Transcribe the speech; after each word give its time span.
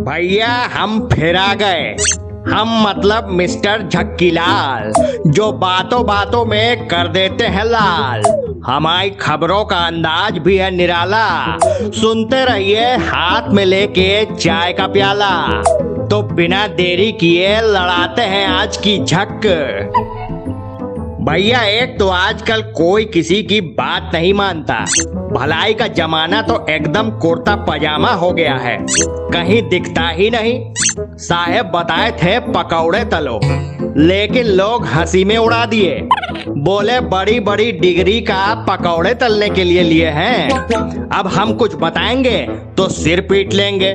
भैया, 0.00 0.48
हम 0.48 1.08
फिर 1.12 1.36
गए। 1.54 1.96
हम 2.48 2.88
मतलब 2.88 3.28
मिस्टर 3.30 3.82
झक्कीलाल, 3.82 4.92
जो 5.26 5.52
बातों 5.52 6.06
बातों 6.06 6.44
में 6.44 6.88
कर 6.88 7.08
देते 7.08 7.44
हैं 7.44 7.64
लाल। 7.64 8.22
हमारी 8.66 9.10
खबरों 9.10 9.64
का 9.64 9.76
अंदाज 9.76 10.38
भी 10.38 10.56
है 10.56 10.70
निराला। 10.70 11.58
सुनते 11.64 12.44
रहिए 12.44 12.96
हाथ 12.96 13.48
में 13.48 13.64
लेके 13.64 14.24
चाय 14.36 14.72
का 14.72 14.86
प्याला। 14.86 15.62
तो 16.06 16.22
बिना 16.22 16.66
देरी 16.66 17.12
किए 17.12 17.60
लड़ाते 17.60 18.22
हैं 18.22 18.46
आज 18.48 18.76
की 18.76 19.04
झक। 19.04 19.40
भैया, 21.30 21.60
एक 21.62 21.98
तो 21.98 22.08
आजकल 22.08 22.62
कोई 22.76 23.04
किसी 23.04 23.42
की 23.42 23.60
बात 23.60 24.10
नहीं 24.14 24.32
मानता। 24.34 24.74
भलाई 25.32 25.74
का 25.74 25.86
जमाना 25.88 26.40
तो 26.42 26.66
एकदम 26.70 27.10
कुर्ता 27.10 27.54
पजामा 27.68 28.12
हो 28.12 28.30
गया 28.32 28.54
है। 28.54 28.76
कहीं 28.90 29.62
दिखता 29.62 30.08
ही 30.08 30.30
नहीं। 30.30 30.72
साहेब 31.18 31.66
बताए 31.66 32.10
थे 32.12 32.38
पकौड़े 32.40 33.04
तलो, 33.04 33.38
लेकिन 33.96 34.46
लोग 34.46 34.86
हँसी 34.86 35.24
में 35.24 35.36
उड़ा 35.38 35.64
दिए। 35.66 36.08
बोले 36.48 37.00
बड़ी 37.00 37.40
बड़ी 37.40 37.70
डिग्री 37.72 38.20
का 38.20 38.54
पकौड़े 38.68 39.14
तलने 39.14 39.48
के 39.50 39.64
लिए 39.64 39.82
लिए 39.82 40.08
हैं। 40.08 40.50
अब 41.10 41.26
हम 41.26 41.54
कुछ 41.54 41.74
बताएँगे 41.74 42.38
तो 42.76 42.88
सिर 42.88 43.20
पीट 43.20 43.54
लेंगे। 43.54 43.94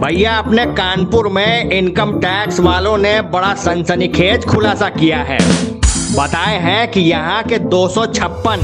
भैया, 0.00 0.38
अपने 0.38 0.66
कानपुर 0.66 1.28
में 1.28 1.70
इनकम 1.70 2.18
टैक्स 2.18 2.60
वालों 2.60 2.98
ने 2.98 3.20
बड़ा 3.22 3.54
सनसनीखेज 3.54 4.44
खुलासा 4.44 4.88
किया 4.88 5.18
है। 5.18 5.38
बताए 6.16 6.58
हैं 6.58 6.90
कि 6.90 7.00
यहाँ 7.00 7.42
के 7.42 7.58
दो 7.58 7.86
सौ 7.88 8.04
छप्पन 8.06 8.60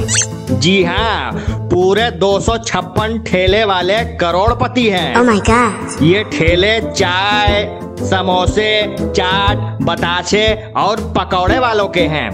जी 0.61 0.83
हाँ 0.85 1.33
पूरे 1.71 2.11
दो 2.11 2.39
सौ 2.41 2.57
छप्पन 2.59 3.19
ठेले 3.27 3.65
वाले 3.65 3.99
करोड़पति 4.17 4.89
हैं। 4.91 5.15
Oh 5.17 5.25
my 5.25 5.39
god. 5.49 6.03
ये 6.03 6.23
ठेले 6.33 6.81
चाय 6.81 7.65
समोसे 8.11 8.97
चाट 8.99 9.83
बताशे 9.83 10.47
और 10.77 11.01
पकौड़े 11.19 11.59
वालों 11.59 11.89
के 11.89 12.07
हैं। 12.15 12.31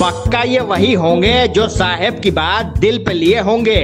पक्का 0.00 0.42
ये 0.42 0.60
वही 0.60 0.92
होंगे 0.94 1.46
जो 1.48 1.68
साहेब 1.68 2.20
की 2.20 2.30
बात 2.30 2.78
दिल 2.78 2.98
पे 3.04 3.12
लिए 3.12 3.40
होंगे। 3.40 3.82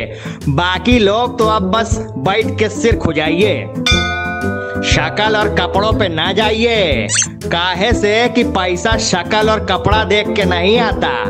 बाकी 0.48 0.98
लोग 0.98 1.38
तो 1.38 1.46
अब 1.48 1.70
बस 1.72 1.96
बैठ 2.18 2.58
के 2.58 2.68
सिर 2.68 2.96
खुजाइए। 2.96 3.54
शक्ल 4.82 5.36
और 5.36 5.54
कपड़ों 5.54 5.92
पे 5.92 6.08
ना 6.08 6.32
जाइए। 6.32 7.06
काहे 7.28 7.92
से 7.92 8.28
कि 8.28 8.44
पैसा 8.44 8.96
शकल 8.96 9.50
और 9.50 9.64
कपड़ा 9.64 10.04
देख 10.04 10.28
के 10.28 10.44
नहीं 10.44 10.78
आता। 10.78 11.22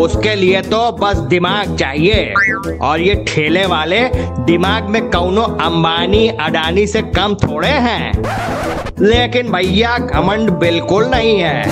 उसके 0.00 0.34
लिए 0.34 0.60
तो 0.60 0.92
बस 0.92 1.16
दिमाग 1.16 1.76
चाहिए। 1.76 2.34
और 2.82 3.00
ये 3.00 3.24
ठेले 3.28 3.66
वाले 3.66 4.10
दिमाग 4.44 4.84
में 4.84 5.10
कौनो 5.10 5.42
अंबानी, 5.42 6.28
अडानी 6.28 6.86
से 6.86 7.02
कम 7.02 7.34
थोड़े 7.34 7.68
हैं। 7.68 8.12
लेकिन 9.00 9.52
भैया, 9.52 9.98
घमंड 9.98 10.50
बिल्कुल 10.50 11.04
नहीं 11.04 11.40
है। 11.40 11.64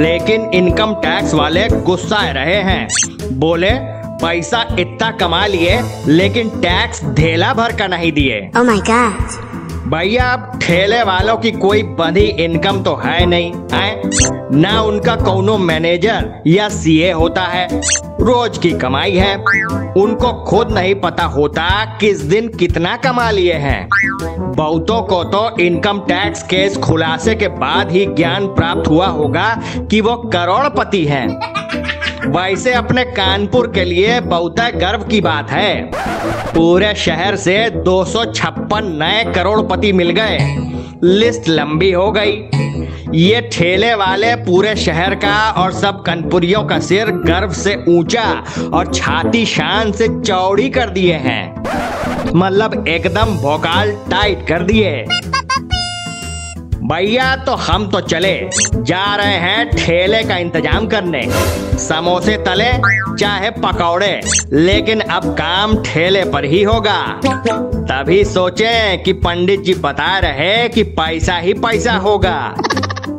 लेकिन 0.00 0.50
इनकम 0.54 0.94
टैक्स 0.94 1.34
वाले 1.34 1.68
गुस्सा 1.68 2.30
रहे 2.30 2.56
हैं। 2.56 2.88
बोले, 3.32 3.70
पैसा 4.14 4.76
इतना 4.78 5.10
कमा 5.10 5.46
लिए, 5.46 5.80
लेकिन 6.06 6.48
टैक्स 6.48 7.04
ढेला 7.04 7.54
भर 7.54 7.72
का 7.72 7.86
नहीं 7.86 8.12
दिए। 8.12 8.50
Oh. 8.56 9.53
भैया 9.86 10.24
अब 10.24 10.60
ठेले 10.62 11.02
वालों 11.02 11.36
की 11.36 11.50
कोई 11.52 11.82
बंधी 11.82 12.20
इनकम 12.20 12.82
तो 12.82 12.94
है 12.94 13.26
नहीं, 13.26 13.52
है? 13.72 14.02
ना 14.60 14.80
उनका 14.82 15.16
कोनो 15.16 15.58
मैनेजर 15.58 16.42
या 16.46 16.68
सीए 16.68 17.12
होता 17.12 17.42
है। 17.42 17.80
रोज 18.20 18.58
की 18.58 18.70
कमाई 18.70 19.12
है। 19.12 19.36
उनको 19.96 20.44
खुद 20.44 20.70
नहीं 20.70 20.94
पता 20.94 21.24
होता 21.24 21.84
किस 22.00 22.20
दिन 22.20 22.48
कितना 22.48 22.96
कमा 22.96 23.30
लिए 23.30 23.52
हैं। 23.52 23.88
बहुतों 24.56 25.02
को 25.02 25.24
तो 25.24 25.56
इनकम 25.60 25.98
टैक्स 25.98 26.42
केस 26.42 26.76
खुलासे 26.76 27.34
के 27.34 27.48
बाद 27.48 27.90
ही 27.90 28.06
ज्ञान 28.06 28.46
प्राप्त 28.46 28.88
हुआ 28.88 29.06
होगा 29.06 29.62
कि 29.90 30.00
वो 30.00 30.16
करोड़पति 30.16 31.04
हैं। 31.04 31.28
वैसे 32.26 32.72
अपने 32.72 33.04
कानपुर 33.04 33.66
के 33.74 33.84
लिए 33.84 34.20
बहुत 34.20 34.60
गर्व 34.60 35.02
की 35.02 35.20
बात 35.20 35.50
है। 35.50 35.90
पूरे 36.54 36.94
शहर 36.94 37.36
से 37.36 37.70
दो 37.70 38.04
सौ 38.04 38.24
छप्पन 38.24 38.86
नए 39.02 39.24
करोड़पति 39.32 39.92
मिल 39.92 40.10
गए। 40.10 40.38
लिस्ट 41.04 41.48
लंबी 41.48 41.90
हो 41.92 42.10
गई। 42.12 42.32
ये 43.14 43.40
ठेले 43.52 43.94
वाले 43.94 44.34
पूरे 44.36 44.74
शहर 44.76 45.14
का 45.14 45.50
और 45.50 45.72
सब 45.72 46.02
कनपुरियों 46.02 46.64
का 46.64 46.78
सिर 46.78 47.10
गर्व 47.26 47.52
से 47.52 47.84
ऊँचा 47.88 48.44
और 48.74 48.92
छाती 48.94 49.44
शान 49.46 49.92
से 49.92 50.08
चौड़ी 50.08 50.68
कर 50.70 50.90
दिए 50.90 51.14
हैं। 51.14 51.54
मतलब 52.34 52.88
एकदम 52.88 53.36
भोकाल 53.36 53.92
टाइट 54.10 54.46
कर 54.46 54.62
दिए। 54.62 55.04
भैया 56.86 57.36
तो 57.36 57.52
हम 57.54 57.86
तो 57.90 58.00
चले। 58.00 58.50
जा 58.76 59.14
रहे 59.16 59.36
हैं 59.36 59.70
ठेले 59.70 60.22
का 60.22 60.36
इंतज़ाम 60.36 60.86
करने। 60.86 61.22
समोसे 61.78 62.36
तले, 62.36 62.70
चाहे 63.16 63.50
पकौड़े। 63.50 64.20
लेकिन 64.52 65.00
अब 65.00 65.24
काम 65.32 65.76
ठेले 65.82 66.24
पर 66.24 66.44
ही 66.44 66.62
होगा। 66.62 67.20
तभी 67.88 68.24
सोचे 68.24 68.96
कि 68.96 69.12
पंडित 69.12 69.60
जी 69.60 69.74
बता 69.74 70.18
रहे 70.18 70.68
कि 70.68 70.82
पैसा 70.82 71.36
ही 71.36 71.54
पैसा 71.54 71.92
होगा। 71.92 72.36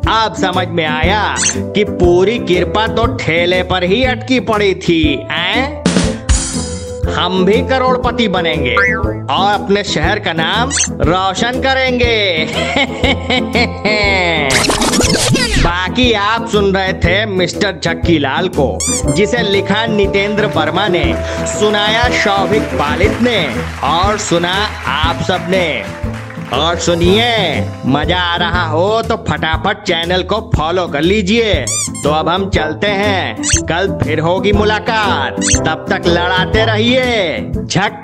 अब 0.09 0.35
समझ 0.35 0.67
में 0.67 0.85
आया 0.85 1.35
कि 1.55 1.83
पूरी 1.83 2.39
कृपा 2.39 2.87
तो 2.87 3.05
ठेले 3.15 3.63
पर 3.63 3.83
ही 3.83 4.03
अटकी 4.03 4.39
पड़ी 4.39 4.73
थी 4.75 5.27
ऐं? 5.31 5.84
हम 7.15 7.45
भी 7.45 7.61
करोड़पति 7.61 8.27
बनेंगे 8.27 8.75
और 9.33 9.53
अपने 9.53 9.83
शहर 9.83 10.19
का 10.19 10.33
नाम 10.33 10.69
रोशन 11.01 11.61
करेंगे। 11.61 12.45
बाकी 15.63 16.13
आप 16.13 16.49
सुन 16.49 16.75
रहे 16.75 16.93
थे 16.93 17.25
मिस्टर 17.25 17.79
झक्की 17.83 18.19
लाल 18.19 18.47
को, 18.47 18.79
जिसे 19.13 19.37
लिखा 19.37 19.85
नितेंद्र 19.85 20.45
वर्मा 20.45 20.87
ने, 20.87 21.15
सुनाया 21.47 22.09
शौभिक 22.09 22.61
पालित 22.61 23.21
ने, 23.21 23.55
और 23.83 24.17
सुना 24.17 24.69
आप 24.87 25.23
सबने 25.23 25.83
और 26.53 26.77
सुनिए, 26.79 27.61
मज़ा 27.85 28.17
आ 28.17 28.35
रहा 28.35 28.65
हो 28.65 29.01
तो 29.01 29.15
फटाफट 29.29 29.83
चैनल 29.83 30.23
को 30.23 30.39
फॉलो 30.55 30.87
कर 30.87 31.01
लीजिए। 31.01 31.53
तो 32.03 32.09
अब 32.09 32.29
हम 32.29 32.49
चलते 32.49 32.87
हैं। 32.87 33.35
कल 33.65 33.97
फिर 34.03 34.19
होगी 34.19 34.51
मुलाकात। 34.51 35.39
तब 35.65 35.85
तक 35.89 36.07
लड़ाते 36.07 36.65
रहिए। 36.65 37.39
झक 37.65 38.01